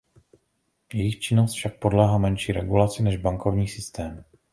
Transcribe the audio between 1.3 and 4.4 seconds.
však podléhá menší regulaci než bankovní systém.